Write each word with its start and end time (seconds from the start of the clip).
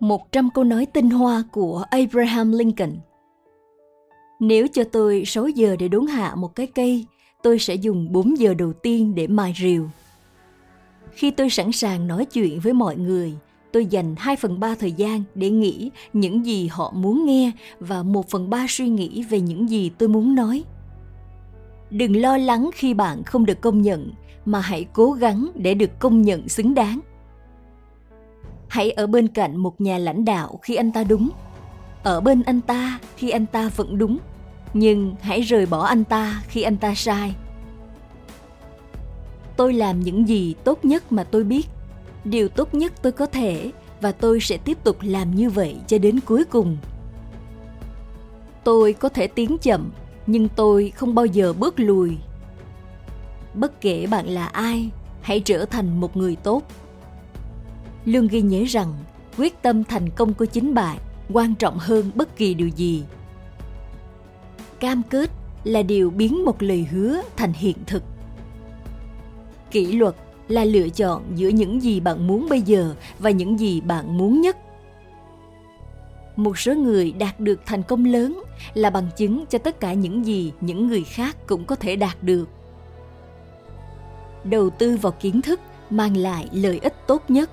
100 0.00 0.50
câu 0.54 0.64
nói 0.64 0.86
tinh 0.86 1.10
hoa 1.10 1.44
của 1.52 1.84
Abraham 1.90 2.52
Lincoln. 2.52 2.92
Nếu 4.40 4.66
cho 4.72 4.84
tôi 4.84 5.22
6 5.26 5.48
giờ 5.48 5.76
để 5.78 5.88
đốn 5.88 6.06
hạ 6.06 6.34
một 6.34 6.54
cái 6.54 6.66
cây, 6.66 7.06
tôi 7.42 7.58
sẽ 7.58 7.74
dùng 7.74 8.12
4 8.12 8.38
giờ 8.38 8.54
đầu 8.54 8.72
tiên 8.72 9.14
để 9.14 9.26
mài 9.26 9.54
rìu. 9.60 9.88
Khi 11.12 11.30
tôi 11.30 11.50
sẵn 11.50 11.72
sàng 11.72 12.06
nói 12.06 12.24
chuyện 12.24 12.60
với 12.60 12.72
mọi 12.72 12.96
người, 12.96 13.34
tôi 13.72 13.86
dành 13.86 14.14
2 14.18 14.36
phần 14.36 14.60
3 14.60 14.74
thời 14.74 14.92
gian 14.92 15.22
để 15.34 15.50
nghĩ 15.50 15.90
những 16.12 16.46
gì 16.46 16.66
họ 16.66 16.92
muốn 16.96 17.26
nghe 17.26 17.50
và 17.80 18.02
1 18.02 18.28
phần 18.28 18.50
3 18.50 18.66
suy 18.68 18.88
nghĩ 18.88 19.22
về 19.22 19.40
những 19.40 19.70
gì 19.70 19.90
tôi 19.98 20.08
muốn 20.08 20.34
nói. 20.34 20.64
Đừng 21.90 22.16
lo 22.16 22.36
lắng 22.36 22.70
khi 22.74 22.94
bạn 22.94 23.22
không 23.22 23.46
được 23.46 23.60
công 23.60 23.82
nhận, 23.82 24.12
mà 24.44 24.60
hãy 24.60 24.86
cố 24.92 25.12
gắng 25.12 25.48
để 25.54 25.74
được 25.74 25.98
công 25.98 26.22
nhận 26.22 26.48
xứng 26.48 26.74
đáng 26.74 27.00
hãy 28.74 28.90
ở 28.90 29.06
bên 29.06 29.28
cạnh 29.28 29.56
một 29.56 29.80
nhà 29.80 29.98
lãnh 29.98 30.24
đạo 30.24 30.58
khi 30.62 30.74
anh 30.74 30.92
ta 30.92 31.04
đúng. 31.04 31.30
Ở 32.02 32.20
bên 32.20 32.42
anh 32.42 32.60
ta 32.60 32.98
khi 33.16 33.30
anh 33.30 33.46
ta 33.46 33.70
vẫn 33.76 33.98
đúng. 33.98 34.18
Nhưng 34.74 35.14
hãy 35.20 35.40
rời 35.40 35.66
bỏ 35.66 35.84
anh 35.84 36.04
ta 36.04 36.42
khi 36.48 36.62
anh 36.62 36.76
ta 36.76 36.94
sai. 36.94 37.34
Tôi 39.56 39.72
làm 39.72 40.00
những 40.00 40.28
gì 40.28 40.54
tốt 40.64 40.84
nhất 40.84 41.12
mà 41.12 41.24
tôi 41.24 41.44
biết. 41.44 41.66
Điều 42.24 42.48
tốt 42.48 42.74
nhất 42.74 42.92
tôi 43.02 43.12
có 43.12 43.26
thể 43.26 43.70
và 44.00 44.12
tôi 44.12 44.40
sẽ 44.40 44.56
tiếp 44.56 44.78
tục 44.84 44.96
làm 45.00 45.34
như 45.34 45.50
vậy 45.50 45.76
cho 45.86 45.98
đến 45.98 46.20
cuối 46.20 46.44
cùng. 46.44 46.76
Tôi 48.64 48.92
có 48.92 49.08
thể 49.08 49.26
tiến 49.26 49.56
chậm, 49.58 49.92
nhưng 50.26 50.48
tôi 50.48 50.92
không 50.96 51.14
bao 51.14 51.26
giờ 51.26 51.52
bước 51.52 51.74
lùi. 51.80 52.16
Bất 53.54 53.80
kể 53.80 54.06
bạn 54.06 54.26
là 54.26 54.46
ai, 54.46 54.90
hãy 55.20 55.40
trở 55.40 55.64
thành 55.64 56.00
một 56.00 56.16
người 56.16 56.36
tốt 56.36 56.62
luôn 58.04 58.28
ghi 58.28 58.42
nhớ 58.42 58.64
rằng 58.68 58.94
quyết 59.38 59.62
tâm 59.62 59.84
thành 59.84 60.10
công 60.10 60.34
của 60.34 60.44
chính 60.44 60.74
bạn 60.74 60.98
quan 61.32 61.54
trọng 61.54 61.78
hơn 61.78 62.10
bất 62.14 62.36
kỳ 62.36 62.54
điều 62.54 62.68
gì. 62.68 63.04
Cam 64.80 65.02
kết 65.10 65.30
là 65.64 65.82
điều 65.82 66.10
biến 66.10 66.44
một 66.44 66.62
lời 66.62 66.86
hứa 66.90 67.20
thành 67.36 67.52
hiện 67.52 67.76
thực. 67.86 68.02
Kỷ 69.70 69.92
luật 69.92 70.14
là 70.48 70.64
lựa 70.64 70.88
chọn 70.88 71.22
giữa 71.34 71.48
những 71.48 71.82
gì 71.82 72.00
bạn 72.00 72.26
muốn 72.26 72.46
bây 72.50 72.60
giờ 72.60 72.94
và 73.18 73.30
những 73.30 73.60
gì 73.60 73.80
bạn 73.80 74.18
muốn 74.18 74.40
nhất. 74.40 74.56
Một 76.36 76.58
số 76.58 76.74
người 76.74 77.12
đạt 77.12 77.40
được 77.40 77.60
thành 77.66 77.82
công 77.82 78.04
lớn 78.04 78.42
là 78.74 78.90
bằng 78.90 79.08
chứng 79.16 79.44
cho 79.46 79.58
tất 79.58 79.80
cả 79.80 79.92
những 79.92 80.26
gì 80.26 80.52
những 80.60 80.88
người 80.88 81.04
khác 81.04 81.36
cũng 81.46 81.64
có 81.64 81.76
thể 81.76 81.96
đạt 81.96 82.22
được. 82.22 82.48
Đầu 84.44 84.70
tư 84.70 84.96
vào 84.96 85.12
kiến 85.12 85.42
thức 85.42 85.60
mang 85.90 86.16
lại 86.16 86.48
lợi 86.52 86.78
ích 86.82 86.94
tốt 87.06 87.22
nhất 87.28 87.50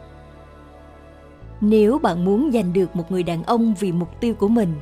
nếu 1.62 2.00
bạn 2.00 2.26
muốn 2.26 2.52
giành 2.54 2.74
được 2.74 2.96
một 2.96 3.12
người 3.12 3.24
đàn 3.24 3.44
ông 3.44 3.74
vì 3.80 3.92
mục 3.92 4.20
tiêu 4.20 4.34
của 4.34 4.48
mình, 4.48 4.74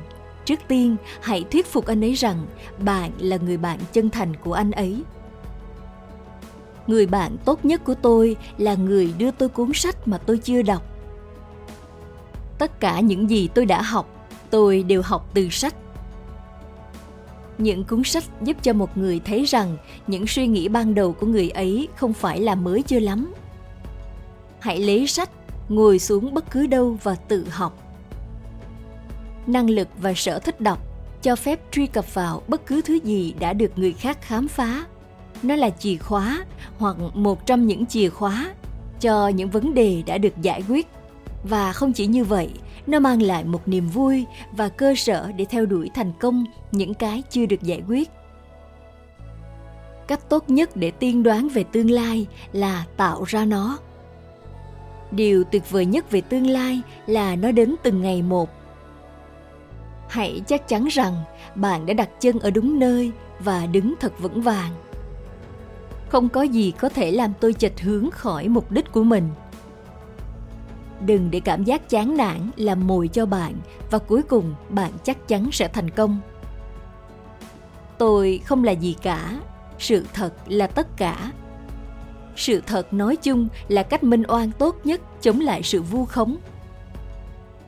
trước 0.44 0.60
tiên 0.68 0.96
hãy 1.20 1.44
thuyết 1.50 1.66
phục 1.66 1.86
anh 1.86 2.04
ấy 2.04 2.14
rằng 2.14 2.46
bạn 2.78 3.10
là 3.18 3.36
người 3.36 3.56
bạn 3.56 3.78
chân 3.92 4.10
thành 4.10 4.36
của 4.36 4.52
anh 4.52 4.70
ấy. 4.70 5.02
Người 6.86 7.06
bạn 7.06 7.36
tốt 7.44 7.64
nhất 7.64 7.84
của 7.84 7.94
tôi 7.94 8.36
là 8.58 8.74
người 8.74 9.14
đưa 9.18 9.30
tôi 9.30 9.48
cuốn 9.48 9.72
sách 9.74 10.08
mà 10.08 10.18
tôi 10.18 10.38
chưa 10.38 10.62
đọc. 10.62 10.82
Tất 12.58 12.80
cả 12.80 13.00
những 13.00 13.30
gì 13.30 13.48
tôi 13.54 13.66
đã 13.66 13.82
học, 13.82 14.28
tôi 14.50 14.82
đều 14.82 15.02
học 15.02 15.30
từ 15.34 15.48
sách. 15.50 15.74
Những 17.58 17.84
cuốn 17.84 18.04
sách 18.04 18.24
giúp 18.42 18.56
cho 18.62 18.72
một 18.72 18.98
người 18.98 19.20
thấy 19.24 19.44
rằng 19.44 19.76
những 20.06 20.26
suy 20.26 20.46
nghĩ 20.46 20.68
ban 20.68 20.94
đầu 20.94 21.12
của 21.12 21.26
người 21.26 21.50
ấy 21.50 21.88
không 21.96 22.12
phải 22.12 22.40
là 22.40 22.54
mới 22.54 22.82
chưa 22.82 23.00
lắm. 23.00 23.32
Hãy 24.58 24.78
lấy 24.78 25.06
sách 25.06 25.39
ngồi 25.70 25.98
xuống 25.98 26.34
bất 26.34 26.50
cứ 26.50 26.66
đâu 26.66 26.98
và 27.02 27.14
tự 27.14 27.48
học. 27.50 27.82
Năng 29.46 29.70
lực 29.70 29.88
và 29.98 30.12
sở 30.16 30.38
thích 30.38 30.60
đọc 30.60 30.78
cho 31.22 31.36
phép 31.36 31.60
truy 31.72 31.86
cập 31.86 32.14
vào 32.14 32.42
bất 32.48 32.66
cứ 32.66 32.82
thứ 32.82 32.94
gì 33.04 33.34
đã 33.40 33.52
được 33.52 33.78
người 33.78 33.92
khác 33.92 34.22
khám 34.22 34.48
phá. 34.48 34.84
Nó 35.42 35.56
là 35.56 35.70
chìa 35.70 35.96
khóa 35.96 36.44
hoặc 36.78 36.96
một 37.14 37.46
trong 37.46 37.66
những 37.66 37.86
chìa 37.86 38.08
khóa 38.08 38.54
cho 39.00 39.28
những 39.28 39.50
vấn 39.50 39.74
đề 39.74 40.02
đã 40.06 40.18
được 40.18 40.42
giải 40.42 40.62
quyết. 40.68 40.86
Và 41.44 41.72
không 41.72 41.92
chỉ 41.92 42.06
như 42.06 42.24
vậy, 42.24 42.50
nó 42.86 43.00
mang 43.00 43.22
lại 43.22 43.44
một 43.44 43.68
niềm 43.68 43.88
vui 43.88 44.26
và 44.52 44.68
cơ 44.68 44.94
sở 44.96 45.32
để 45.36 45.44
theo 45.44 45.66
đuổi 45.66 45.90
thành 45.94 46.12
công 46.20 46.44
những 46.72 46.94
cái 46.94 47.22
chưa 47.30 47.46
được 47.46 47.62
giải 47.62 47.82
quyết. 47.88 48.10
Cách 50.08 50.28
tốt 50.28 50.50
nhất 50.50 50.76
để 50.76 50.90
tiên 50.90 51.22
đoán 51.22 51.48
về 51.48 51.64
tương 51.72 51.90
lai 51.90 52.26
là 52.52 52.84
tạo 52.96 53.24
ra 53.24 53.44
nó 53.44 53.78
điều 55.10 55.44
tuyệt 55.44 55.70
vời 55.70 55.86
nhất 55.86 56.10
về 56.10 56.20
tương 56.20 56.46
lai 56.46 56.80
là 57.06 57.36
nó 57.36 57.52
đến 57.52 57.74
từng 57.82 58.02
ngày 58.02 58.22
một. 58.22 58.50
Hãy 60.08 60.42
chắc 60.46 60.68
chắn 60.68 60.86
rằng 60.86 61.14
bạn 61.54 61.86
đã 61.86 61.94
đặt 61.94 62.08
chân 62.20 62.38
ở 62.38 62.50
đúng 62.50 62.78
nơi 62.78 63.12
và 63.38 63.66
đứng 63.66 63.94
thật 64.00 64.18
vững 64.18 64.42
vàng. 64.42 64.72
Không 66.08 66.28
có 66.28 66.42
gì 66.42 66.70
có 66.70 66.88
thể 66.88 67.10
làm 67.10 67.32
tôi 67.40 67.52
chệch 67.52 67.80
hướng 67.80 68.10
khỏi 68.10 68.48
mục 68.48 68.70
đích 68.70 68.92
của 68.92 69.02
mình. 69.02 69.28
Đừng 71.06 71.30
để 71.30 71.40
cảm 71.40 71.64
giác 71.64 71.88
chán 71.88 72.16
nản 72.16 72.50
làm 72.56 72.86
mồi 72.86 73.08
cho 73.08 73.26
bạn 73.26 73.54
và 73.90 73.98
cuối 73.98 74.22
cùng 74.22 74.54
bạn 74.68 74.92
chắc 75.04 75.28
chắn 75.28 75.48
sẽ 75.52 75.68
thành 75.68 75.90
công. 75.90 76.20
Tôi 77.98 78.40
không 78.44 78.64
là 78.64 78.72
gì 78.72 78.96
cả, 79.02 79.40
sự 79.78 80.06
thật 80.14 80.34
là 80.46 80.66
tất 80.66 80.96
cả 80.96 81.32
sự 82.40 82.62
thật 82.66 82.92
nói 82.94 83.16
chung 83.16 83.48
là 83.68 83.82
cách 83.82 84.04
minh 84.04 84.22
oan 84.28 84.50
tốt 84.52 84.76
nhất 84.84 85.00
chống 85.22 85.40
lại 85.40 85.62
sự 85.62 85.82
vu 85.82 86.04
khống. 86.04 86.36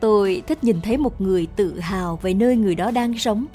Tôi 0.00 0.42
thích 0.46 0.64
nhìn 0.64 0.80
thấy 0.80 0.96
một 0.96 1.20
người 1.20 1.46
tự 1.56 1.80
hào 1.80 2.18
về 2.22 2.34
nơi 2.34 2.56
người 2.56 2.74
đó 2.74 2.90
đang 2.90 3.18
sống. 3.18 3.46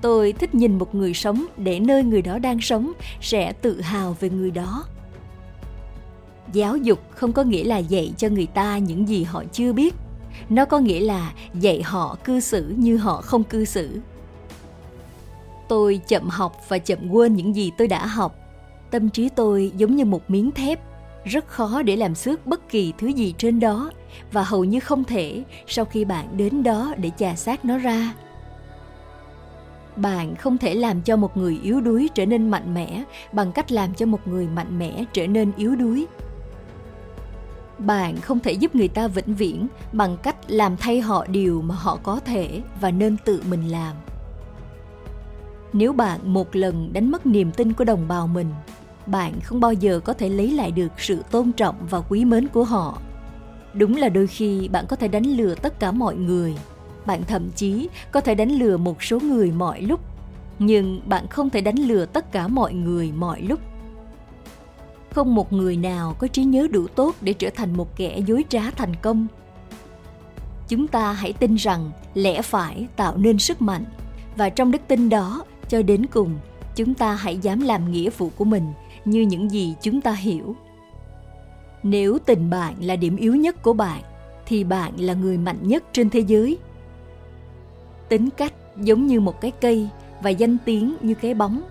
Tôi 0.00 0.32
thích 0.32 0.54
nhìn 0.54 0.78
một 0.78 0.94
người 0.94 1.14
sống 1.14 1.46
để 1.56 1.80
nơi 1.80 2.02
người 2.02 2.22
đó 2.22 2.38
đang 2.38 2.60
sống 2.60 2.92
sẽ 3.20 3.52
tự 3.52 3.80
hào 3.80 4.16
về 4.20 4.30
người 4.30 4.50
đó. 4.50 4.84
Giáo 6.52 6.76
dục 6.76 6.98
không 7.10 7.32
có 7.32 7.42
nghĩa 7.42 7.64
là 7.64 7.78
dạy 7.78 8.12
cho 8.16 8.28
người 8.28 8.46
ta 8.46 8.78
những 8.78 9.08
gì 9.08 9.24
họ 9.24 9.44
chưa 9.52 9.72
biết. 9.72 9.94
Nó 10.48 10.64
có 10.64 10.78
nghĩa 10.78 11.00
là 11.00 11.32
dạy 11.54 11.82
họ 11.82 12.16
cư 12.24 12.40
xử 12.40 12.74
như 12.76 12.96
họ 12.96 13.20
không 13.20 13.44
cư 13.44 13.64
xử. 13.64 14.00
Tôi 15.68 16.00
chậm 16.08 16.28
học 16.28 16.56
và 16.68 16.78
chậm 16.78 17.10
quên 17.10 17.36
những 17.36 17.56
gì 17.56 17.70
tôi 17.78 17.88
đã 17.88 18.06
học 18.06 18.45
tâm 18.96 19.08
trí 19.08 19.28
tôi 19.28 19.72
giống 19.76 19.96
như 19.96 20.04
một 20.04 20.30
miếng 20.30 20.50
thép, 20.50 20.80
rất 21.24 21.48
khó 21.48 21.82
để 21.82 21.96
làm 21.96 22.14
xước 22.14 22.46
bất 22.46 22.68
kỳ 22.68 22.92
thứ 22.98 23.06
gì 23.06 23.34
trên 23.38 23.60
đó, 23.60 23.90
và 24.32 24.42
hầu 24.42 24.64
như 24.64 24.80
không 24.80 25.04
thể 25.04 25.42
sau 25.66 25.84
khi 25.84 26.04
bạn 26.04 26.36
đến 26.36 26.62
đó 26.62 26.94
để 26.96 27.10
chà 27.18 27.34
sát 27.34 27.64
nó 27.64 27.78
ra. 27.78 28.14
Bạn 29.96 30.36
không 30.36 30.58
thể 30.58 30.74
làm 30.74 31.02
cho 31.02 31.16
một 31.16 31.36
người 31.36 31.60
yếu 31.62 31.80
đuối 31.80 32.08
trở 32.14 32.26
nên 32.26 32.50
mạnh 32.50 32.74
mẽ 32.74 33.04
bằng 33.32 33.52
cách 33.52 33.72
làm 33.72 33.94
cho 33.94 34.06
một 34.06 34.28
người 34.28 34.48
mạnh 34.48 34.78
mẽ 34.78 35.04
trở 35.12 35.26
nên 35.26 35.52
yếu 35.56 35.76
đuối. 35.76 36.06
Bạn 37.78 38.16
không 38.16 38.40
thể 38.40 38.52
giúp 38.52 38.74
người 38.74 38.88
ta 38.88 39.08
vĩnh 39.08 39.34
viễn 39.34 39.66
bằng 39.92 40.16
cách 40.22 40.36
làm 40.48 40.76
thay 40.76 41.00
họ 41.00 41.26
điều 41.26 41.62
mà 41.62 41.74
họ 41.74 41.98
có 42.02 42.20
thể 42.20 42.60
và 42.80 42.90
nên 42.90 43.16
tự 43.24 43.42
mình 43.50 43.68
làm. 43.68 43.96
Nếu 45.72 45.92
bạn 45.92 46.32
một 46.32 46.56
lần 46.56 46.92
đánh 46.92 47.10
mất 47.10 47.26
niềm 47.26 47.52
tin 47.52 47.72
của 47.72 47.84
đồng 47.84 48.08
bào 48.08 48.26
mình 48.26 48.46
bạn 49.06 49.40
không 49.40 49.60
bao 49.60 49.72
giờ 49.72 50.00
có 50.04 50.12
thể 50.12 50.28
lấy 50.28 50.50
lại 50.50 50.70
được 50.70 50.92
sự 50.98 51.22
tôn 51.30 51.52
trọng 51.52 51.76
và 51.90 52.00
quý 52.00 52.24
mến 52.24 52.48
của 52.48 52.64
họ. 52.64 52.98
Đúng 53.74 53.96
là 53.96 54.08
đôi 54.08 54.26
khi 54.26 54.68
bạn 54.68 54.86
có 54.88 54.96
thể 54.96 55.08
đánh 55.08 55.26
lừa 55.26 55.54
tất 55.54 55.80
cả 55.80 55.92
mọi 55.92 56.16
người. 56.16 56.54
Bạn 57.06 57.22
thậm 57.28 57.50
chí 57.56 57.88
có 58.10 58.20
thể 58.20 58.34
đánh 58.34 58.50
lừa 58.50 58.76
một 58.76 59.02
số 59.02 59.20
người 59.20 59.52
mọi 59.52 59.82
lúc. 59.82 60.00
Nhưng 60.58 61.00
bạn 61.06 61.28
không 61.28 61.50
thể 61.50 61.60
đánh 61.60 61.78
lừa 61.78 62.06
tất 62.06 62.32
cả 62.32 62.48
mọi 62.48 62.74
người 62.74 63.12
mọi 63.12 63.42
lúc. 63.42 63.60
Không 65.10 65.34
một 65.34 65.52
người 65.52 65.76
nào 65.76 66.16
có 66.18 66.26
trí 66.26 66.44
nhớ 66.44 66.68
đủ 66.72 66.86
tốt 66.86 67.14
để 67.20 67.32
trở 67.32 67.50
thành 67.50 67.76
một 67.76 67.96
kẻ 67.96 68.20
dối 68.26 68.44
trá 68.48 68.70
thành 68.70 68.96
công. 69.02 69.26
Chúng 70.68 70.86
ta 70.86 71.12
hãy 71.12 71.32
tin 71.32 71.54
rằng 71.54 71.90
lẽ 72.14 72.42
phải 72.42 72.86
tạo 72.96 73.16
nên 73.16 73.38
sức 73.38 73.62
mạnh. 73.62 73.84
Và 74.36 74.48
trong 74.48 74.70
đức 74.70 74.82
tin 74.88 75.08
đó, 75.08 75.44
cho 75.68 75.82
đến 75.82 76.06
cùng, 76.06 76.38
chúng 76.76 76.94
ta 76.94 77.14
hãy 77.14 77.38
dám 77.38 77.60
làm 77.60 77.92
nghĩa 77.92 78.10
vụ 78.10 78.30
của 78.36 78.44
mình 78.44 78.72
như 79.06 79.20
những 79.20 79.50
gì 79.50 79.74
chúng 79.80 80.00
ta 80.00 80.12
hiểu. 80.12 80.56
Nếu 81.82 82.18
tình 82.26 82.50
bạn 82.50 82.74
là 82.80 82.96
điểm 82.96 83.16
yếu 83.16 83.36
nhất 83.36 83.62
của 83.62 83.72
bạn, 83.72 84.02
thì 84.46 84.64
bạn 84.64 84.92
là 84.96 85.14
người 85.14 85.38
mạnh 85.38 85.58
nhất 85.62 85.84
trên 85.92 86.10
thế 86.10 86.20
giới. 86.20 86.58
Tính 88.08 88.28
cách 88.36 88.52
giống 88.76 89.06
như 89.06 89.20
một 89.20 89.40
cái 89.40 89.50
cây 89.60 89.88
và 90.22 90.30
danh 90.30 90.56
tiếng 90.64 90.96
như 91.00 91.14
cái 91.14 91.34
bóng. 91.34 91.62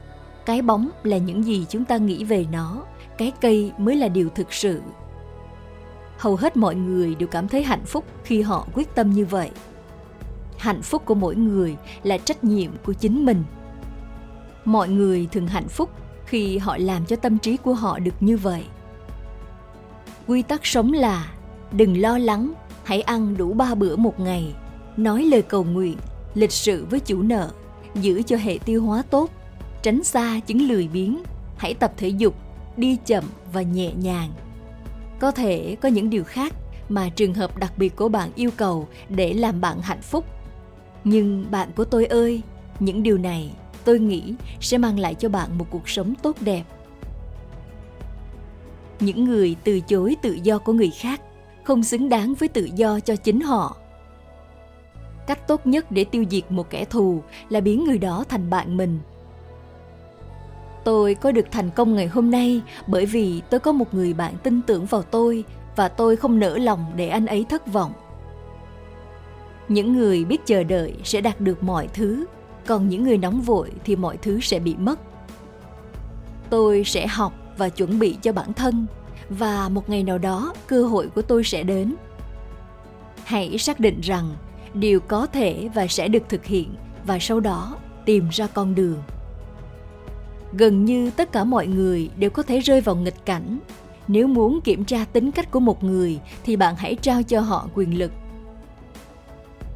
Cái 0.46 0.62
bóng 0.62 0.90
là 1.04 1.18
những 1.18 1.44
gì 1.44 1.66
chúng 1.70 1.86
ta 1.86 1.98
nghĩ 1.98 2.24
về 2.24 2.46
nó. 2.52 2.84
Cái 3.18 3.32
cây 3.42 3.72
mới 3.78 3.96
là 3.96 4.08
điều 4.08 4.30
thực 4.30 4.54
sự. 4.54 4.82
Hầu 6.18 6.36
hết 6.36 6.58
mọi 6.58 6.76
người 6.76 7.16
đều 7.16 7.28
cảm 7.28 7.48
thấy 7.48 7.64
hạnh 7.64 7.86
phúc 7.86 8.06
khi 8.24 8.42
họ 8.42 8.68
quyết 8.74 8.96
tâm 8.96 9.12
như 9.12 9.26
vậy. 9.26 9.52
Hạnh 10.58 10.82
phúc 10.82 11.02
của 11.06 11.16
mỗi 11.16 11.36
người 11.36 11.78
là 12.04 12.18
trách 12.18 12.44
nhiệm 12.44 12.72
của 12.86 12.94
chính 12.94 13.26
mình. 13.26 13.44
Mọi 14.66 14.90
người 14.90 15.28
thường 15.32 15.48
hạnh 15.48 15.68
phúc 15.68 15.90
khi 16.26 16.58
họ 16.58 16.78
làm 16.78 17.06
cho 17.06 17.16
tâm 17.16 17.38
trí 17.38 17.58
của 17.58 17.74
họ 17.74 18.00
được 18.00 18.16
như 18.20 18.38
vậy. 18.38 18.64
Quy 20.28 20.42
tắc 20.42 20.66
sống 20.66 20.94
là, 20.94 21.32
đừng 21.72 22.02
lo 22.02 22.18
lắng, 22.18 22.54
hãy 22.84 23.02
ăn 23.02 23.38
đủ 23.38 23.54
ba 23.54 23.76
bữa 23.76 23.96
một 23.96 24.20
ngày, 24.20 24.54
nói 24.98 25.24
lời 25.24 25.42
cầu 25.42 25.64
nguyện, 25.64 25.98
lịch 26.34 26.52
sự 26.52 26.86
với 26.90 27.00
chủ 27.00 27.22
nợ, 27.22 27.52
giữ 27.96 28.22
cho 28.22 28.38
hệ 28.38 28.58
tiêu 28.66 28.84
hóa 28.84 29.04
tốt, 29.10 29.30
tránh 29.82 30.04
xa 30.04 30.40
chứng 30.46 30.68
lười 30.68 30.88
biếng, 30.88 31.24
hãy 31.58 31.74
tập 31.74 31.94
thể 31.98 32.08
dục, 32.08 32.36
đi 32.78 32.98
chậm 33.06 33.24
và 33.54 33.62
nhẹ 33.62 33.92
nhàng. 33.94 34.32
Có 35.20 35.32
thể 35.32 35.78
có 35.82 35.90
những 35.90 36.10
điều 36.10 36.24
khác 36.24 36.54
mà 36.90 37.10
trường 37.10 37.34
hợp 37.34 37.58
đặc 37.58 37.74
biệt 37.78 37.96
của 37.96 38.10
bạn 38.10 38.30
yêu 38.36 38.50
cầu 38.58 38.88
để 39.10 39.34
làm 39.34 39.62
bạn 39.62 39.82
hạnh 39.82 40.02
phúc. 40.02 40.26
Nhưng 41.04 41.46
bạn 41.52 41.70
của 41.76 41.86
tôi 41.86 42.06
ơi, 42.06 42.42
những 42.80 43.04
điều 43.04 43.18
này 43.18 43.52
tôi 43.86 44.00
nghĩ 44.00 44.34
sẽ 44.60 44.78
mang 44.78 45.00
lại 45.00 45.16
cho 45.16 45.30
bạn 45.30 45.58
một 45.58 45.66
cuộc 45.70 45.90
sống 45.90 46.14
tốt 46.22 46.36
đẹp. 46.42 46.64
Những 49.00 49.26
người 49.26 49.56
từ 49.64 49.80
chối 49.80 50.16
tự 50.22 50.38
do 50.44 50.58
của 50.58 50.74
người 50.74 50.92
khác 51.00 51.22
không 51.64 51.84
xứng 51.84 52.10
đáng 52.10 52.34
với 52.34 52.50
tự 52.50 52.70
do 52.76 53.00
cho 53.00 53.16
chính 53.16 53.42
họ. 53.42 53.78
Cách 55.28 55.48
tốt 55.48 55.68
nhất 55.68 55.92
để 55.92 56.04
tiêu 56.04 56.26
diệt 56.30 56.52
một 56.52 56.70
kẻ 56.70 56.86
thù 56.86 57.22
là 57.50 57.60
biến 57.60 57.84
người 57.84 57.98
đó 57.98 58.24
thành 58.30 58.50
bạn 58.50 58.78
mình. 58.78 59.00
Tôi 60.84 61.16
có 61.16 61.32
được 61.32 61.46
thành 61.52 61.70
công 61.70 61.96
ngày 61.96 62.08
hôm 62.08 62.32
nay 62.32 62.62
bởi 62.88 63.06
vì 63.06 63.42
tôi 63.50 63.60
có 63.60 63.72
một 63.72 63.94
người 63.94 64.14
bạn 64.14 64.34
tin 64.44 64.62
tưởng 64.62 64.86
vào 64.86 65.02
tôi 65.02 65.44
và 65.76 65.88
tôi 65.88 66.16
không 66.16 66.40
nỡ 66.40 66.58
lòng 66.58 66.86
để 66.96 67.08
anh 67.10 67.26
ấy 67.26 67.46
thất 67.50 67.68
vọng. 67.68 67.94
Những 69.68 69.94
người 69.94 70.26
biết 70.26 70.46
chờ 70.46 70.64
đợi 70.64 70.94
sẽ 71.04 71.22
đạt 71.22 71.42
được 71.42 71.64
mọi 71.64 71.88
thứ 71.88 72.26
còn 72.66 72.90
những 72.90 73.04
người 73.04 73.18
nóng 73.18 73.42
vội 73.42 73.72
thì 73.86 73.96
mọi 73.96 74.18
thứ 74.18 74.40
sẽ 74.40 74.60
bị 74.60 74.76
mất. 74.76 75.00
Tôi 76.50 76.84
sẽ 76.84 77.08
học 77.08 77.34
và 77.58 77.70
chuẩn 77.70 78.00
bị 78.00 78.18
cho 78.22 78.34
bản 78.34 78.54
thân, 78.54 78.86
và 79.30 79.70
một 79.70 79.90
ngày 79.90 80.04
nào 80.04 80.18
đó 80.18 80.54
cơ 80.68 80.84
hội 80.84 81.08
của 81.16 81.22
tôi 81.22 81.44
sẽ 81.44 81.64
đến. 81.64 81.96
Hãy 83.24 83.58
xác 83.58 83.80
định 83.80 84.02
rằng 84.02 84.36
điều 84.74 85.00
có 85.00 85.28
thể 85.28 85.70
và 85.74 85.88
sẽ 85.88 86.08
được 86.08 86.24
thực 86.30 86.46
hiện, 86.46 86.76
và 87.06 87.20
sau 87.20 87.40
đó 87.40 87.78
tìm 88.06 88.30
ra 88.32 88.48
con 88.48 88.76
đường. 88.76 88.98
Gần 90.54 90.86
như 90.86 91.12
tất 91.12 91.32
cả 91.32 91.44
mọi 91.44 91.68
người 91.68 92.10
đều 92.18 92.30
có 92.30 92.44
thể 92.44 92.60
rơi 92.60 92.82
vào 92.82 92.96
nghịch 92.96 93.26
cảnh. 93.26 93.60
Nếu 94.08 94.28
muốn 94.28 94.62
kiểm 94.62 94.86
tra 94.86 95.06
tính 95.14 95.32
cách 95.32 95.52
của 95.52 95.60
một 95.60 95.84
người 95.84 96.20
thì 96.44 96.56
bạn 96.56 96.76
hãy 96.78 96.96
trao 96.96 97.24
cho 97.24 97.42
họ 97.42 97.70
quyền 97.74 98.00
lực 98.00 98.12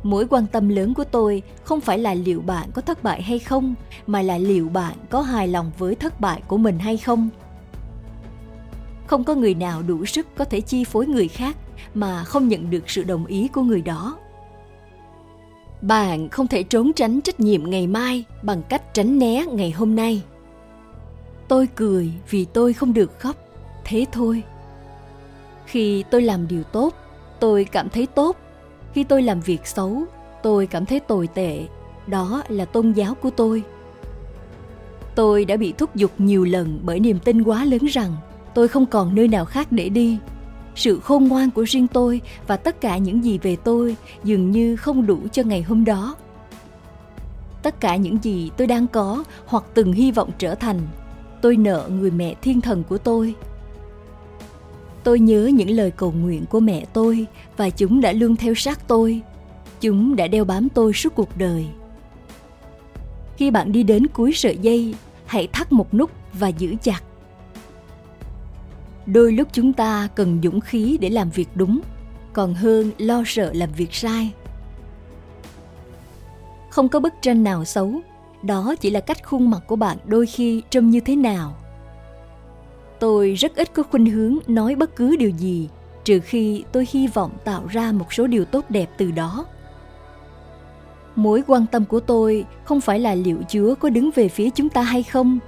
mối 0.04 0.28
quan 0.30 0.48
tâm 0.48 0.70
lớn 0.70 0.94
của 0.94 1.04
tôi 1.04 1.42
không 1.64 1.82
phải 1.82 2.00
là 2.00 2.14
liệu 2.14 2.42
bạn 2.42 2.70
có 2.74 2.82
thất 2.82 3.04
bại 3.04 3.22
hay 3.22 3.40
không, 3.40 3.76
mà 4.08 4.22
là 4.22 4.38
liệu 4.38 4.70
bạn 4.70 4.96
có 5.10 5.22
hài 5.22 5.48
lòng 5.48 5.72
với 5.78 5.96
thất 5.96 6.22
bại 6.22 6.42
của 6.48 6.58
mình 6.58 6.80
hay 6.80 6.98
không. 6.98 7.30
Không 9.08 9.24
có 9.24 9.36
người 9.36 9.54
nào 9.54 9.82
đủ 9.82 10.06
sức 10.06 10.28
có 10.38 10.46
thể 10.46 10.62
chi 10.62 10.84
phối 10.84 11.08
người 11.08 11.28
khác 11.28 11.56
mà 11.94 12.24
không 12.24 12.48
nhận 12.48 12.70
được 12.70 12.90
sự 12.90 13.04
đồng 13.04 13.26
ý 13.26 13.48
của 13.48 13.62
người 13.62 13.82
đó. 13.82 14.18
Bạn 15.82 16.30
không 16.30 16.48
thể 16.48 16.64
trốn 16.64 16.94
tránh 16.94 17.22
trách 17.22 17.40
nhiệm 17.40 17.70
ngày 17.70 17.88
mai 17.88 18.24
bằng 18.42 18.64
cách 18.70 18.94
tránh 18.94 19.20
né 19.20 19.46
ngày 19.52 19.72
hôm 19.72 19.96
nay. 19.96 20.22
Tôi 21.48 21.68
cười 21.76 22.12
vì 22.30 22.46
tôi 22.46 22.74
không 22.74 22.94
được 22.94 23.20
khóc, 23.20 23.36
thế 23.86 24.06
thôi. 24.12 24.44
Khi 25.66 26.04
tôi 26.12 26.22
làm 26.22 26.48
điều 26.48 26.64
tốt, 26.64 26.94
tôi 27.40 27.66
cảm 27.66 27.90
thấy 27.90 28.06
tốt 28.06 28.38
khi 28.94 29.04
tôi 29.04 29.22
làm 29.22 29.40
việc 29.40 29.68
xấu, 29.68 30.04
tôi 30.44 30.68
cảm 30.68 30.86
thấy 30.86 31.00
tồi 31.00 31.28
tệ. 31.28 31.66
Đó 32.08 32.44
là 32.48 32.66
tôn 32.66 32.92
giáo 32.92 33.16
của 33.16 33.30
tôi. 33.30 33.64
Tôi 35.16 35.46
đã 35.46 35.58
bị 35.58 35.74
thúc 35.78 35.96
giục 35.96 36.12
nhiều 36.18 36.44
lần 36.44 36.80
bởi 36.84 37.00
niềm 37.00 37.20
tin 37.20 37.44
quá 37.44 37.66
lớn 37.66 37.86
rằng 37.86 38.16
tôi 38.54 38.68
không 38.68 38.86
còn 38.86 39.16
nơi 39.16 39.28
nào 39.28 39.46
khác 39.46 39.72
để 39.72 39.90
đi. 39.90 40.18
Sự 40.76 41.00
khôn 41.00 41.28
ngoan 41.28 41.52
của 41.52 41.64
riêng 41.64 41.88
tôi 41.88 42.22
và 42.48 42.58
tất 42.58 42.82
cả 42.82 42.98
những 42.98 43.24
gì 43.24 43.38
về 43.38 43.56
tôi 43.56 43.96
dường 44.24 44.52
như 44.52 44.76
không 44.76 45.06
đủ 45.06 45.20
cho 45.32 45.44
ngày 45.44 45.62
hôm 45.62 45.86
đó. 45.86 46.16
Tất 47.64 47.80
cả 47.80 47.96
những 47.96 48.18
gì 48.24 48.52
tôi 48.58 48.68
đang 48.68 48.88
có 48.88 49.24
hoặc 49.46 49.64
từng 49.74 49.94
hy 49.94 50.12
vọng 50.12 50.30
trở 50.38 50.56
thành, 50.56 50.80
tôi 51.42 51.58
nợ 51.58 51.90
người 51.90 52.12
mẹ 52.12 52.36
thiên 52.42 52.62
thần 52.62 52.84
của 52.84 52.98
tôi 52.98 53.36
tôi 55.04 55.20
nhớ 55.20 55.50
những 55.54 55.70
lời 55.70 55.92
cầu 55.92 56.12
nguyện 56.12 56.46
của 56.46 56.60
mẹ 56.60 56.86
tôi 56.94 57.26
và 57.58 57.70
chúng 57.70 58.02
đã 58.02 58.12
luôn 58.12 58.36
theo 58.36 58.54
sát 58.56 58.88
tôi. 58.88 59.22
Chúng 59.82 60.16
đã 60.16 60.28
đeo 60.28 60.46
bám 60.46 60.70
tôi 60.70 60.94
suốt 60.94 61.16
cuộc 61.16 61.38
đời. 61.38 61.68
Khi 63.38 63.52
bạn 63.52 63.72
đi 63.72 63.84
đến 63.84 64.08
cuối 64.08 64.32
sợi 64.34 64.58
dây, 64.58 64.96
hãy 65.26 65.48
thắt 65.48 65.72
một 65.72 65.94
nút 65.94 66.12
và 66.34 66.48
giữ 66.48 66.76
chặt. 66.84 67.02
Đôi 69.06 69.32
lúc 69.32 69.48
chúng 69.52 69.74
ta 69.74 70.08
cần 70.16 70.40
dũng 70.44 70.62
khí 70.62 70.98
để 71.02 71.10
làm 71.10 71.30
việc 71.30 71.50
đúng, 71.56 71.80
còn 72.34 72.54
hơn 72.54 72.92
lo 72.98 73.24
sợ 73.26 73.52
làm 73.54 73.70
việc 73.72 73.94
sai. 73.94 74.34
Không 76.70 76.90
có 76.90 77.00
bức 77.00 77.14
tranh 77.22 77.44
nào 77.44 77.66
xấu, 77.66 78.02
đó 78.42 78.76
chỉ 78.80 78.90
là 78.90 79.00
cách 79.00 79.26
khuôn 79.26 79.50
mặt 79.50 79.64
của 79.68 79.76
bạn 79.76 79.98
đôi 80.06 80.26
khi 80.26 80.62
trông 80.70 80.90
như 80.90 81.00
thế 81.00 81.16
nào 81.16 81.56
tôi 83.00 83.34
rất 83.34 83.56
ít 83.56 83.74
có 83.74 83.84
khuynh 83.84 84.06
hướng 84.06 84.38
nói 84.48 84.76
bất 84.76 84.96
cứ 84.96 85.16
điều 85.16 85.30
gì, 85.30 85.70
trừ 86.04 86.20
khi 86.20 86.64
tôi 86.72 86.88
hy 86.92 87.08
vọng 87.08 87.32
tạo 87.46 87.64
ra 87.70 87.92
một 87.92 88.14
số 88.14 88.28
điều 88.28 88.46
tốt 88.46 88.66
đẹp 88.70 88.90
từ 88.98 89.12
đó. 89.12 89.46
Mối 91.16 91.44
quan 91.48 91.66
tâm 91.72 91.86
của 91.86 92.00
tôi 92.00 92.46
không 92.64 92.82
phải 92.82 93.00
là 93.00 93.16
liệu 93.16 93.38
chúa 93.50 93.76
có 93.76 93.90
đứng 93.90 94.10
về 94.16 94.28
phía 94.28 94.50
chúng 94.50 94.70
ta 94.70 94.82
hay 94.82 95.04
không. 95.04 95.40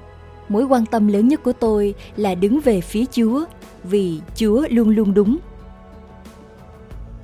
Mối 0.49 0.63
quan 0.63 0.85
tâm 0.85 1.07
lớn 1.07 1.27
nhất 1.27 1.43
của 1.43 1.53
tôi 1.53 1.93
là 2.15 2.35
đứng 2.35 2.59
về 2.59 2.81
phía 2.81 3.05
chúa, 3.11 3.45
vì 3.83 4.19
chúa 4.35 4.65
luôn 4.69 4.89
luôn 4.89 5.13
đúng. 5.13 5.37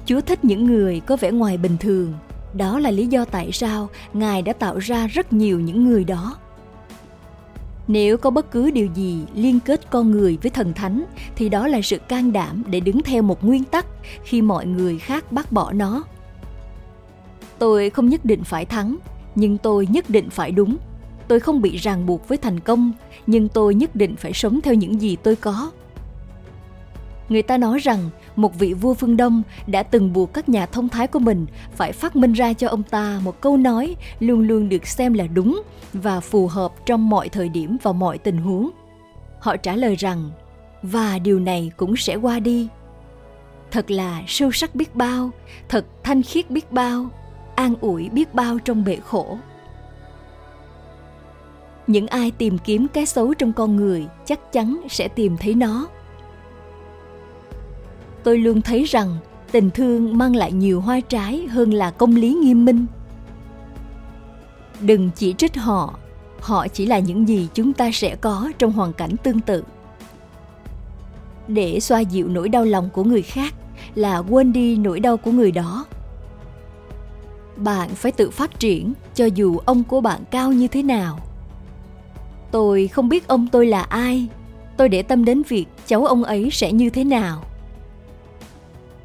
Chúa 0.06 0.22
thích 0.22 0.46
những 0.46 0.66
người 0.66 1.00
có 1.00 1.18
vẻ 1.18 1.32
ngoài 1.32 1.58
bình 1.58 1.78
thường. 1.80 2.14
Đó 2.54 2.80
là 2.80 2.92
lý 2.92 3.08
do 3.08 3.26
tại 3.26 3.52
sao 3.52 3.90
ngài 4.14 4.42
đã 4.42 4.54
tạo 4.54 4.78
ra 4.78 5.08
rất 5.08 5.34
nhiều 5.34 5.60
những 5.60 5.90
người 5.90 6.04
đó 6.04 6.38
nếu 7.88 8.18
có 8.18 8.30
bất 8.30 8.52
cứ 8.52 8.72
điều 8.72 8.88
gì 8.96 9.22
liên 9.34 9.60
kết 9.60 9.90
con 9.90 10.12
người 10.12 10.38
với 10.42 10.50
thần 10.50 10.74
thánh, 10.74 11.06
thì 11.36 11.50
đó 11.50 11.68
là 11.68 11.82
sự 11.82 11.98
can 11.98 12.34
đảm 12.34 12.64
để 12.68 12.80
đứng 12.80 13.04
theo 13.04 13.22
một 13.22 13.44
nguyên 13.44 13.64
tắc 13.64 13.86
khi 14.24 14.42
mọi 14.42 14.66
người 14.66 15.00
khác 15.00 15.32
bác 15.32 15.52
bỏ 15.52 15.72
nó. 15.72 16.04
Tôi 17.60 17.90
không 17.90 18.10
nhất 18.10 18.26
định 18.26 18.44
phải 18.44 18.66
thắng, 18.66 18.98
nhưng 19.36 19.58
tôi 19.58 19.88
nhất 19.92 20.10
định 20.10 20.30
phải 20.30 20.52
đúng. 20.52 20.78
Tôi 21.28 21.40
không 21.40 21.62
bị 21.62 21.78
ràng 21.78 22.06
buộc 22.06 22.28
với 22.28 22.38
thành 22.38 22.60
công, 22.60 22.92
nhưng 23.28 23.48
tôi 23.50 23.76
nhất 23.76 23.96
định 23.96 24.16
phải 24.16 24.34
sống 24.34 24.62
theo 24.62 24.74
những 24.74 25.02
gì 25.02 25.16
tôi 25.24 25.36
có. 25.36 25.72
Người 27.30 27.42
ta 27.42 27.58
nói 27.58 27.80
rằng 27.80 28.10
một 28.38 28.60
vị 28.60 28.74
vua 28.74 28.94
phương 28.94 29.18
Đông 29.18 29.42
đã 29.68 29.84
từng 29.84 30.14
buộc 30.14 30.34
các 30.34 30.50
nhà 30.50 30.66
thông 30.66 30.90
thái 30.90 31.08
của 31.08 31.20
mình 31.20 31.46
phải 31.76 31.92
phát 31.92 32.16
minh 32.16 32.34
ra 32.34 32.54
cho 32.54 32.68
ông 32.68 32.84
ta 32.84 33.20
một 33.24 33.42
câu 33.42 33.58
nói 33.58 33.96
luôn 34.20 34.48
luôn 34.48 34.70
được 34.70 34.88
xem 34.88 35.14
là 35.14 35.28
đúng 35.28 35.62
và 35.94 36.20
phù 36.20 36.48
hợp 36.48 36.86
trong 36.86 37.10
mọi 37.10 37.30
thời 37.30 37.50
điểm 37.50 37.78
và 37.84 37.92
mọi 37.92 38.18
tình 38.18 38.38
huống. 38.38 38.70
Họ 39.40 39.58
trả 39.58 39.76
lời 39.76 39.96
rằng, 39.96 40.32
và 40.84 41.20
điều 41.20 41.40
này 41.40 41.72
cũng 41.78 41.98
sẽ 41.98 42.16
qua 42.16 42.40
đi. 42.40 42.68
Thật 43.72 43.92
là 43.92 44.24
sâu 44.28 44.52
sắc 44.52 44.76
biết 44.76 44.96
bao, 44.96 45.30
thật 45.70 45.86
thanh 46.04 46.24
khiết 46.24 46.50
biết 46.50 46.72
bao, 46.72 47.10
an 47.56 47.76
ủi 47.82 48.10
biết 48.10 48.34
bao 48.34 48.60
trong 48.60 48.84
bể 48.84 48.98
khổ. 49.06 49.38
Những 51.88 52.08
ai 52.08 52.32
tìm 52.32 52.58
kiếm 52.58 52.88
cái 52.94 53.06
xấu 53.06 53.34
trong 53.34 53.54
con 53.54 53.76
người 53.76 54.08
chắc 54.26 54.52
chắn 54.52 54.82
sẽ 54.90 55.08
tìm 55.08 55.38
thấy 55.38 55.56
nó 55.56 55.88
tôi 58.28 58.38
luôn 58.38 58.62
thấy 58.62 58.84
rằng 58.84 59.18
tình 59.52 59.70
thương 59.72 60.18
mang 60.18 60.36
lại 60.36 60.52
nhiều 60.52 60.82
hoa 60.82 61.00
trái 61.00 61.48
hơn 61.48 61.74
là 61.74 61.92
công 61.92 62.16
lý 62.16 62.34
nghiêm 62.34 62.66
minh. 62.66 62.86
Đừng 64.82 65.10
chỉ 65.16 65.34
trích 65.34 65.56
họ 65.56 66.00
họ 66.42 66.68
chỉ 66.68 66.86
là 66.86 67.00
những 67.00 67.28
gì 67.28 67.48
chúng 67.54 67.74
ta 67.74 67.90
sẽ 67.94 68.16
có 68.16 68.52
trong 68.58 68.72
hoàn 68.72 68.94
cảnh 68.94 69.16
tương 69.24 69.40
tự. 69.40 69.64
Để 71.48 71.80
xoa 71.80 72.00
dịu 72.00 72.28
nỗi 72.28 72.50
đau 72.50 72.66
lòng 72.66 72.90
của 72.94 73.04
người 73.04 73.22
khác 73.22 73.54
là 73.96 74.18
quên 74.18 74.54
đi 74.54 74.78
nỗi 74.78 75.00
đau 75.00 75.18
của 75.18 75.32
người 75.32 75.52
đó. 75.52 75.86
Bạn 77.56 77.90
phải 77.90 78.12
tự 78.12 78.30
phát 78.30 78.60
triển, 78.60 78.94
cho 79.16 79.26
dù 79.26 79.58
ông 79.58 79.84
của 79.84 80.02
bạn 80.02 80.22
cao 80.32 80.52
như 80.52 80.68
thế 80.68 80.84
nào. 80.84 81.20
Tôi 82.52 82.88
không 82.88 83.10
biết 83.10 83.28
ông 83.28 83.48
tôi 83.52 83.66
là 83.66 83.82
ai, 83.82 84.28
tôi 84.78 84.90
để 84.90 85.04
tâm 85.04 85.26
đến 85.26 85.42
việc 85.50 85.66
cháu 85.86 86.06
ông 86.06 86.24
ấy 86.24 86.50
sẽ 86.52 86.72
như 86.72 86.90
thế 86.90 87.04
nào 87.04 87.44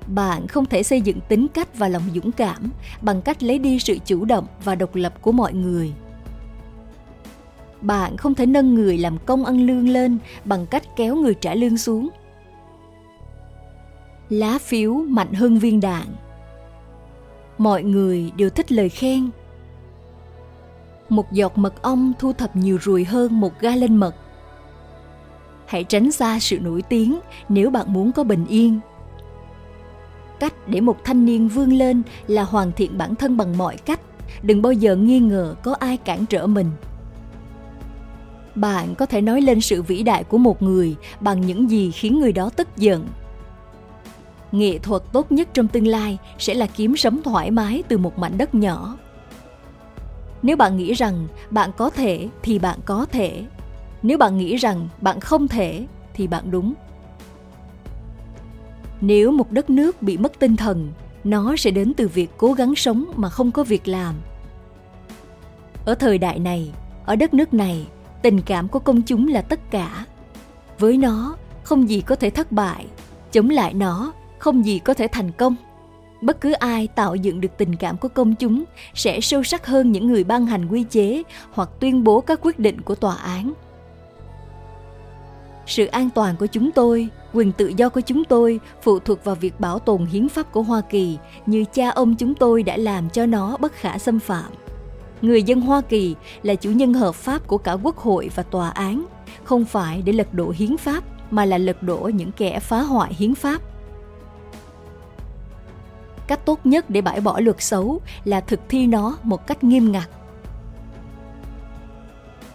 bạn 0.06 0.46
không 0.46 0.66
thể 0.66 0.82
xây 0.82 1.00
dựng 1.00 1.20
tính 1.28 1.46
cách 1.54 1.78
và 1.78 1.88
lòng 1.88 2.02
dũng 2.14 2.32
cảm 2.32 2.70
bằng 3.02 3.22
cách 3.22 3.42
lấy 3.42 3.58
đi 3.58 3.78
sự 3.78 3.98
chủ 4.04 4.24
động 4.24 4.46
và 4.64 4.74
độc 4.74 4.94
lập 4.94 5.22
của 5.22 5.32
mọi 5.32 5.52
người. 5.52 5.92
Bạn 7.80 8.16
không 8.16 8.34
thể 8.34 8.46
nâng 8.46 8.74
người 8.74 8.98
làm 8.98 9.18
công 9.26 9.44
ăn 9.44 9.66
lương 9.66 9.88
lên 9.88 10.18
bằng 10.44 10.66
cách 10.66 10.82
kéo 10.96 11.16
người 11.16 11.34
trả 11.34 11.54
lương 11.54 11.78
xuống. 11.78 12.08
Lá 14.28 14.58
phiếu 14.58 14.94
mạnh 14.94 15.32
hơn 15.32 15.58
viên 15.58 15.80
đạn. 15.80 16.06
Mọi 17.58 17.82
người 17.82 18.32
đều 18.36 18.50
thích 18.50 18.72
lời 18.72 18.88
khen. 18.88 19.30
Một 21.08 21.32
giọt 21.32 21.58
mật 21.58 21.82
ong 21.82 22.12
thu 22.18 22.32
thập 22.32 22.56
nhiều 22.56 22.78
ruồi 22.82 23.04
hơn 23.04 23.40
một 23.40 23.60
ga 23.60 23.76
lên 23.76 23.96
mật. 23.96 24.14
Hãy 25.66 25.84
tránh 25.84 26.12
xa 26.12 26.38
sự 26.40 26.58
nổi 26.58 26.82
tiếng 26.82 27.18
nếu 27.48 27.70
bạn 27.70 27.92
muốn 27.92 28.12
có 28.12 28.24
bình 28.24 28.46
yên 28.46 28.80
cách 30.42 30.68
để 30.68 30.80
một 30.80 31.04
thanh 31.04 31.24
niên 31.24 31.48
vươn 31.48 31.72
lên 31.72 32.02
là 32.26 32.42
hoàn 32.42 32.72
thiện 32.72 32.98
bản 32.98 33.14
thân 33.14 33.36
bằng 33.36 33.58
mọi 33.58 33.76
cách. 33.76 34.00
Đừng 34.42 34.62
bao 34.62 34.72
giờ 34.72 34.96
nghi 34.96 35.18
ngờ 35.18 35.54
có 35.62 35.74
ai 35.74 35.96
cản 35.96 36.26
trở 36.26 36.46
mình. 36.46 36.70
Bạn 38.54 38.94
có 38.94 39.06
thể 39.06 39.20
nói 39.20 39.40
lên 39.40 39.60
sự 39.60 39.82
vĩ 39.82 40.02
đại 40.02 40.24
của 40.24 40.38
một 40.38 40.62
người 40.62 40.96
bằng 41.20 41.40
những 41.40 41.70
gì 41.70 41.90
khiến 41.90 42.20
người 42.20 42.32
đó 42.32 42.50
tức 42.56 42.68
giận. 42.76 43.06
Nghệ 44.52 44.78
thuật 44.78 45.02
tốt 45.12 45.32
nhất 45.32 45.48
trong 45.54 45.68
tương 45.68 45.86
lai 45.86 46.18
sẽ 46.38 46.54
là 46.54 46.66
kiếm 46.66 46.96
sống 46.96 47.22
thoải 47.22 47.50
mái 47.50 47.82
từ 47.88 47.98
một 47.98 48.18
mảnh 48.18 48.38
đất 48.38 48.54
nhỏ. 48.54 48.96
Nếu 50.42 50.56
bạn 50.56 50.76
nghĩ 50.76 50.94
rằng 50.94 51.26
bạn 51.50 51.70
có 51.76 51.90
thể 51.90 52.28
thì 52.42 52.58
bạn 52.58 52.78
có 52.84 53.06
thể. 53.12 53.44
Nếu 54.02 54.18
bạn 54.18 54.38
nghĩ 54.38 54.56
rằng 54.56 54.88
bạn 55.00 55.20
không 55.20 55.48
thể 55.48 55.86
thì 56.14 56.26
bạn 56.26 56.50
đúng 56.50 56.74
nếu 59.02 59.32
một 59.32 59.52
đất 59.52 59.70
nước 59.70 60.02
bị 60.02 60.16
mất 60.16 60.38
tinh 60.38 60.56
thần, 60.56 60.92
nó 61.24 61.56
sẽ 61.56 61.70
đến 61.70 61.92
từ 61.96 62.08
việc 62.08 62.30
cố 62.36 62.52
gắng 62.52 62.74
sống 62.74 63.04
mà 63.16 63.28
không 63.28 63.50
có 63.50 63.64
việc 63.64 63.88
làm. 63.88 64.14
Ở 65.84 65.94
thời 65.94 66.18
đại 66.18 66.38
này, 66.38 66.72
ở 67.06 67.16
đất 67.16 67.34
nước 67.34 67.54
này, 67.54 67.86
tình 68.22 68.40
cảm 68.40 68.68
của 68.68 68.78
công 68.78 69.02
chúng 69.02 69.28
là 69.28 69.42
tất 69.42 69.70
cả. 69.70 70.06
Với 70.78 70.96
nó, 70.96 71.36
không 71.62 71.88
gì 71.88 72.00
có 72.00 72.14
thể 72.14 72.30
thất 72.30 72.52
bại. 72.52 72.86
Chống 73.32 73.50
lại 73.50 73.74
nó, 73.74 74.12
không 74.38 74.66
gì 74.66 74.78
có 74.78 74.94
thể 74.94 75.08
thành 75.12 75.32
công. 75.32 75.56
Bất 76.20 76.40
cứ 76.40 76.52
ai 76.52 76.86
tạo 76.86 77.14
dựng 77.14 77.40
được 77.40 77.56
tình 77.58 77.76
cảm 77.76 77.96
của 77.96 78.08
công 78.08 78.34
chúng 78.34 78.64
sẽ 78.94 79.20
sâu 79.20 79.42
sắc 79.42 79.66
hơn 79.66 79.92
những 79.92 80.06
người 80.06 80.24
ban 80.24 80.46
hành 80.46 80.68
quy 80.68 80.82
chế 80.82 81.22
hoặc 81.52 81.68
tuyên 81.80 82.04
bố 82.04 82.20
các 82.20 82.40
quyết 82.42 82.58
định 82.58 82.80
của 82.80 82.94
tòa 82.94 83.14
án. 83.14 83.52
Sự 85.66 85.86
an 85.86 86.10
toàn 86.14 86.36
của 86.36 86.46
chúng 86.46 86.72
tôi 86.72 87.08
quyền 87.32 87.52
tự 87.52 87.72
do 87.76 87.88
của 87.88 88.00
chúng 88.00 88.24
tôi 88.24 88.60
phụ 88.82 88.98
thuộc 88.98 89.24
vào 89.24 89.34
việc 89.34 89.60
bảo 89.60 89.78
tồn 89.78 90.06
hiến 90.06 90.28
pháp 90.28 90.52
của 90.52 90.62
hoa 90.62 90.80
kỳ 90.80 91.18
như 91.46 91.64
cha 91.72 91.90
ông 91.90 92.14
chúng 92.14 92.34
tôi 92.34 92.62
đã 92.62 92.76
làm 92.76 93.10
cho 93.10 93.26
nó 93.26 93.56
bất 93.56 93.72
khả 93.72 93.98
xâm 93.98 94.18
phạm. 94.18 94.52
Người 95.22 95.42
dân 95.42 95.60
hoa 95.60 95.80
kỳ 95.80 96.14
là 96.42 96.54
chủ 96.54 96.70
nhân 96.70 96.94
hợp 96.94 97.14
pháp 97.14 97.46
của 97.46 97.58
cả 97.58 97.72
quốc 97.82 97.96
hội 97.96 98.30
và 98.34 98.42
tòa 98.42 98.68
án, 98.70 99.06
không 99.44 99.64
phải 99.64 100.02
để 100.02 100.12
lật 100.12 100.34
đổ 100.34 100.52
hiến 100.56 100.76
pháp 100.76 101.04
mà 101.30 101.44
là 101.44 101.58
lật 101.58 101.82
đổ 101.82 102.10
những 102.14 102.32
kẻ 102.32 102.60
phá 102.60 102.80
hoại 102.80 103.14
hiến 103.14 103.34
pháp. 103.34 103.62
Cách 106.26 106.46
tốt 106.46 106.60
nhất 106.64 106.90
để 106.90 107.00
bãi 107.00 107.20
bỏ 107.20 107.40
luật 107.40 107.62
xấu 107.62 108.00
là 108.24 108.40
thực 108.40 108.60
thi 108.68 108.86
nó 108.86 109.16
một 109.22 109.46
cách 109.46 109.64
nghiêm 109.64 109.92
ngặt. 109.92 110.08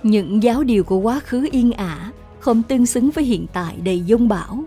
Những 0.04 0.44
giáo 0.44 0.64
điều 0.64 0.84
của 0.84 0.98
quá 0.98 1.20
khứ 1.20 1.50
yên 1.52 1.72
ả 1.72 2.12
không 2.40 2.64
tương 2.64 2.86
xứng 2.86 3.12
với 3.12 3.24
hiện 3.24 3.46
tại 3.54 3.78
đầy 3.84 4.04
dông 4.08 4.28
bão 4.28 4.66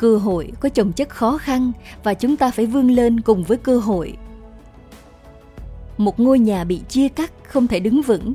cơ 0.00 0.16
hội 0.16 0.52
có 0.60 0.68
chồng 0.68 0.92
chất 0.92 1.08
khó 1.08 1.38
khăn 1.38 1.72
và 2.02 2.14
chúng 2.14 2.36
ta 2.36 2.50
phải 2.50 2.66
vươn 2.66 2.88
lên 2.90 3.20
cùng 3.20 3.44
với 3.44 3.56
cơ 3.56 3.78
hội. 3.78 4.16
Một 5.98 6.20
ngôi 6.20 6.38
nhà 6.38 6.64
bị 6.64 6.80
chia 6.88 7.08
cắt 7.08 7.32
không 7.42 7.66
thể 7.66 7.80
đứng 7.80 8.02
vững. 8.02 8.34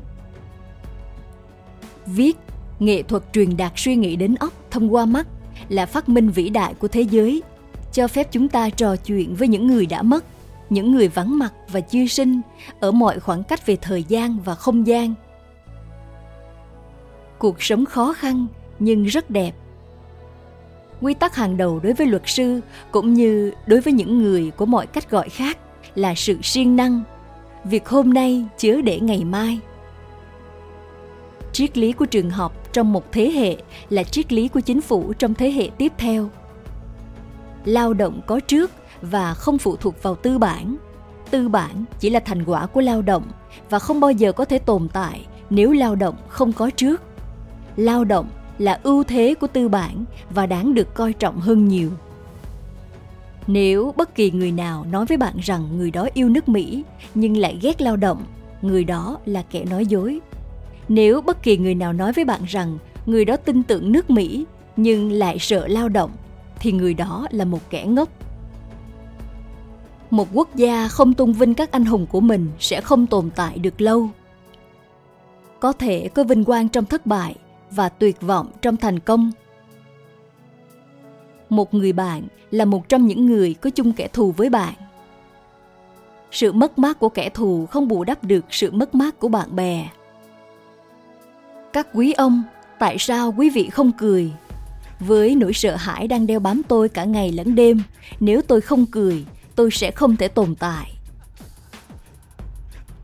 Viết, 2.05 2.37
nghệ 2.79 3.03
thuật 3.03 3.23
truyền 3.33 3.57
đạt 3.57 3.71
suy 3.75 3.95
nghĩ 3.95 4.15
đến 4.15 4.35
óc 4.35 4.53
thông 4.71 4.93
qua 4.93 5.05
mắt 5.05 5.27
là 5.69 5.85
phát 5.85 6.09
minh 6.09 6.29
vĩ 6.29 6.49
đại 6.49 6.73
của 6.73 6.87
thế 6.87 7.01
giới, 7.01 7.43
cho 7.91 8.07
phép 8.07 8.31
chúng 8.31 8.49
ta 8.49 8.69
trò 8.69 8.95
chuyện 8.95 9.35
với 9.35 9.47
những 9.47 9.67
người 9.67 9.85
đã 9.85 10.01
mất, 10.01 10.25
những 10.69 10.91
người 10.91 11.07
vắng 11.07 11.39
mặt 11.39 11.53
và 11.71 11.79
chưa 11.79 12.05
sinh 12.07 12.41
ở 12.79 12.91
mọi 12.91 13.19
khoảng 13.19 13.43
cách 13.43 13.65
về 13.65 13.77
thời 13.81 14.03
gian 14.03 14.39
và 14.45 14.55
không 14.55 14.87
gian 14.87 15.13
cuộc 17.37 17.63
sống 17.63 17.85
khó 17.85 18.13
khăn, 18.13 18.47
nhưng 18.79 19.03
rất 19.03 19.29
đẹp. 19.29 19.51
Quy 21.01 21.13
tắc 21.13 21.35
hàng 21.35 21.57
đầu 21.57 21.79
đối 21.79 21.93
với 21.93 22.07
luật 22.07 22.23
sư, 22.25 22.61
cũng 22.91 23.13
như 23.13 23.51
đối 23.67 23.81
với 23.81 23.93
những 23.93 24.23
người 24.23 24.51
của 24.57 24.65
mọi 24.65 24.87
cách 24.87 25.09
gọi 25.09 25.29
khác, 25.29 25.57
là 25.95 26.15
sự 26.15 26.37
siêng 26.43 26.75
năng. 26.75 27.03
Việc 27.63 27.87
hôm 27.87 28.13
nay 28.13 28.45
chứa 28.57 28.81
để 28.81 28.99
ngày 28.99 29.23
mai. 29.23 29.59
Triết 31.51 31.77
lý 31.77 31.91
của 31.91 32.05
trường 32.05 32.29
học 32.29 32.73
trong 32.73 32.93
một 32.93 33.11
thế 33.11 33.31
hệ 33.31 33.55
là 33.89 34.03
triết 34.03 34.33
lý 34.33 34.47
của 34.47 34.59
chính 34.59 34.81
phủ 34.81 35.13
trong 35.13 35.33
thế 35.33 35.51
hệ 35.51 35.69
tiếp 35.77 35.91
theo. 35.97 36.29
Lao 37.65 37.93
động 37.93 38.21
có 38.27 38.39
trước 38.39 38.71
và 39.01 39.33
không 39.33 39.57
phụ 39.57 39.75
thuộc 39.75 40.03
vào 40.03 40.15
tư 40.15 40.37
bản. 40.37 40.75
Tư 41.31 41.49
bản 41.49 41.85
chỉ 41.99 42.09
là 42.09 42.19
thành 42.19 42.45
quả 42.45 42.65
của 42.65 42.81
lao 42.81 43.01
động 43.01 43.23
và 43.69 43.79
không 43.79 43.99
bao 43.99 44.11
giờ 44.11 44.31
có 44.31 44.45
thể 44.45 44.59
tồn 44.59 44.87
tại 44.93 45.25
nếu 45.49 45.71
lao 45.71 45.95
động 45.95 46.15
không 46.27 46.53
có 46.53 46.69
trước 46.69 47.01
lao 47.75 48.03
động 48.03 48.29
là 48.57 48.79
ưu 48.83 49.03
thế 49.03 49.35
của 49.39 49.47
tư 49.47 49.69
bản 49.69 50.05
và 50.29 50.45
đáng 50.45 50.73
được 50.73 50.93
coi 50.93 51.13
trọng 51.13 51.39
hơn 51.39 51.67
nhiều. 51.67 51.91
Nếu 53.47 53.93
bất 53.97 54.15
kỳ 54.15 54.31
người 54.31 54.51
nào 54.51 54.85
nói 54.91 55.05
với 55.05 55.17
bạn 55.17 55.33
rằng 55.41 55.77
người 55.77 55.91
đó 55.91 56.07
yêu 56.13 56.29
nước 56.29 56.49
mỹ 56.49 56.83
nhưng 57.15 57.37
lại 57.37 57.59
ghét 57.61 57.81
lao 57.81 57.95
động, 57.95 58.23
người 58.61 58.83
đó 58.83 59.17
là 59.25 59.43
kẻ 59.51 59.65
nói 59.65 59.85
dối. 59.85 60.19
Nếu 60.89 61.21
bất 61.21 61.43
kỳ 61.43 61.57
người 61.57 61.75
nào 61.75 61.93
nói 61.93 62.13
với 62.13 62.25
bạn 62.25 62.41
rằng 62.47 62.77
người 63.05 63.25
đó 63.25 63.37
tin 63.37 63.63
tưởng 63.63 63.91
nước 63.91 64.09
mỹ 64.09 64.45
nhưng 64.77 65.11
lại 65.11 65.39
sợ 65.39 65.67
lao 65.67 65.89
động, 65.89 66.11
thì 66.59 66.71
người 66.71 66.93
đó 66.93 67.27
là 67.31 67.45
một 67.45 67.69
kẻ 67.69 67.85
ngốc. 67.85 68.09
Một 70.09 70.27
quốc 70.33 70.55
gia 70.55 70.87
không 70.87 71.13
tôn 71.13 71.31
vinh 71.31 71.53
các 71.53 71.71
anh 71.71 71.85
hùng 71.85 72.05
của 72.07 72.19
mình 72.19 72.47
sẽ 72.59 72.81
không 72.81 73.07
tồn 73.07 73.29
tại 73.35 73.57
được 73.57 73.81
lâu. 73.81 74.09
Có 75.59 75.71
thể 75.71 76.09
có 76.13 76.23
vinh 76.23 76.45
quang 76.45 76.69
trong 76.69 76.85
thất 76.85 77.05
bại 77.05 77.35
và 77.75 77.89
tuyệt 77.89 78.21
vọng 78.21 78.51
trong 78.61 78.77
thành 78.77 78.99
công. 78.99 79.31
Một 81.49 81.73
người 81.73 81.93
bạn 81.93 82.27
là 82.51 82.65
một 82.65 82.89
trong 82.89 83.07
những 83.07 83.25
người 83.25 83.53
có 83.53 83.69
chung 83.69 83.93
kẻ 83.93 84.07
thù 84.07 84.31
với 84.31 84.49
bạn. 84.49 84.73
Sự 86.31 86.51
mất 86.51 86.79
mát 86.79 86.99
của 86.99 87.09
kẻ 87.09 87.29
thù 87.29 87.65
không 87.65 87.87
bù 87.87 88.03
đắp 88.03 88.23
được 88.23 88.45
sự 88.49 88.71
mất 88.71 88.95
mát 88.95 89.19
của 89.19 89.27
bạn 89.27 89.55
bè. 89.55 89.89
Các 91.73 91.87
quý 91.93 92.13
ông, 92.13 92.43
tại 92.79 92.95
sao 92.99 93.33
quý 93.37 93.49
vị 93.49 93.69
không 93.69 93.91
cười? 93.91 94.31
Với 94.99 95.35
nỗi 95.35 95.53
sợ 95.53 95.75
hãi 95.75 96.07
đang 96.07 96.27
đeo 96.27 96.39
bám 96.39 96.61
tôi 96.67 96.89
cả 96.89 97.03
ngày 97.03 97.31
lẫn 97.31 97.55
đêm, 97.55 97.83
nếu 98.19 98.41
tôi 98.41 98.61
không 98.61 98.85
cười, 98.85 99.25
tôi 99.55 99.71
sẽ 99.71 99.91
không 99.91 100.15
thể 100.15 100.27
tồn 100.27 100.55
tại 100.55 100.94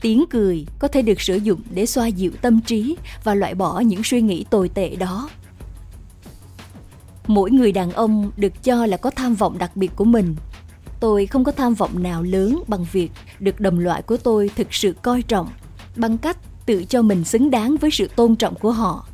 tiếng 0.02 0.24
cười 0.30 0.66
có 0.78 0.88
thể 0.88 1.02
được 1.02 1.20
sử 1.20 1.36
dụng 1.36 1.60
để 1.74 1.86
xoa 1.86 2.06
dịu 2.06 2.32
tâm 2.42 2.60
trí 2.60 2.96
và 3.24 3.34
loại 3.34 3.54
bỏ 3.54 3.80
những 3.80 4.04
suy 4.04 4.20
nghĩ 4.22 4.44
tồi 4.50 4.68
tệ 4.68 4.96
đó. 4.96 5.28
Mỗi 7.26 7.50
người 7.50 7.72
đàn 7.72 7.92
ông 7.92 8.30
được 8.36 8.64
cho 8.64 8.86
là 8.86 8.96
có 8.96 9.10
tham 9.10 9.34
vọng 9.34 9.58
đặc 9.58 9.76
biệt 9.76 9.90
của 9.96 10.04
mình. 10.04 10.36
Tôi 11.00 11.26
không 11.26 11.44
có 11.44 11.52
tham 11.52 11.74
vọng 11.74 12.02
nào 12.02 12.22
lớn 12.22 12.62
bằng 12.68 12.86
việc 12.92 13.10
được 13.40 13.60
đồng 13.60 13.78
loại 13.78 14.02
của 14.02 14.16
tôi 14.16 14.50
thực 14.56 14.74
sự 14.74 14.94
coi 15.02 15.22
trọng 15.22 15.48
bằng 15.96 16.18
cách 16.18 16.36
tự 16.66 16.84
cho 16.84 17.02
mình 17.02 17.24
xứng 17.24 17.50
đáng 17.50 17.76
với 17.80 17.90
sự 17.90 18.08
tôn 18.16 18.36
trọng 18.36 18.54
của 18.54 18.72
họ. 18.72 19.06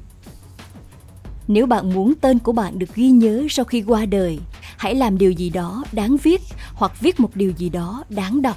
Nếu 1.48 1.66
bạn 1.66 1.94
muốn 1.94 2.14
tên 2.20 2.38
của 2.38 2.52
bạn 2.52 2.78
được 2.78 2.94
ghi 2.94 3.10
nhớ 3.10 3.46
sau 3.50 3.64
khi 3.64 3.84
qua 3.86 4.06
đời, 4.06 4.38
hãy 4.76 4.94
làm 4.94 5.18
điều 5.18 5.30
gì 5.30 5.50
đó 5.50 5.84
đáng 5.92 6.16
viết 6.22 6.42
hoặc 6.74 7.00
viết 7.00 7.20
một 7.20 7.30
điều 7.34 7.50
gì 7.50 7.68
đó 7.68 8.04
đáng 8.08 8.42
đọc 8.42 8.56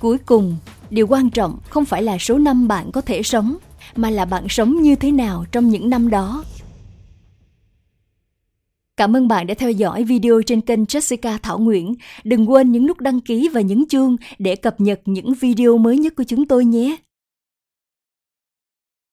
cuối 0.00 0.18
cùng, 0.18 0.56
điều 0.90 1.06
quan 1.06 1.30
trọng 1.30 1.58
không 1.70 1.84
phải 1.84 2.02
là 2.02 2.18
số 2.18 2.38
năm 2.38 2.68
bạn 2.68 2.92
có 2.92 3.00
thể 3.00 3.22
sống, 3.22 3.56
mà 3.96 4.10
là 4.10 4.24
bạn 4.24 4.48
sống 4.48 4.82
như 4.82 4.96
thế 4.96 5.12
nào 5.12 5.44
trong 5.52 5.68
những 5.68 5.90
năm 5.90 6.10
đó 6.10 6.44
Cảm 8.96 9.16
ơn 9.16 9.28
bạn 9.28 9.46
đã 9.46 9.54
theo 9.54 9.70
dõi 9.70 10.04
video 10.04 10.42
trên 10.46 10.60
kênh 10.60 10.84
Jessica 10.84 11.38
Thảo 11.42 11.58
Nguyễn. 11.58 11.94
Đừng 12.24 12.50
quên 12.50 12.72
nhấn 12.72 12.86
nút 12.86 13.00
đăng 13.00 13.20
ký 13.20 13.48
và 13.48 13.60
nhấn 13.60 13.84
chuông 13.88 14.16
để 14.38 14.56
cập 14.56 14.80
nhật 14.80 15.00
những 15.04 15.34
video 15.34 15.78
mới 15.78 15.98
nhất 15.98 16.14
của 16.16 16.24
chúng 16.24 16.46
tôi 16.46 16.64
nhé. 16.64 16.96